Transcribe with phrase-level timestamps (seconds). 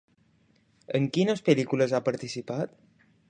[0.99, 2.75] En quines pel·lícules ha participat?